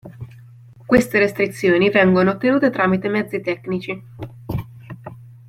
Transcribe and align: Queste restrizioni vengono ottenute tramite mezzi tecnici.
Queste 0.83 1.19
restrizioni 1.19 1.91
vengono 1.91 2.31
ottenute 2.31 2.71
tramite 2.71 3.07
mezzi 3.07 3.39
tecnici. 3.39 4.03